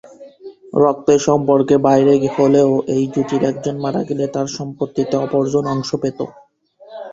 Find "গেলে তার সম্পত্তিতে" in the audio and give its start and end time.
4.09-5.15